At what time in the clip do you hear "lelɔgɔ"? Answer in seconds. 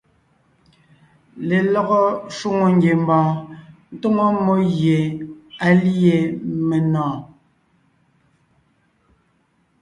1.47-2.01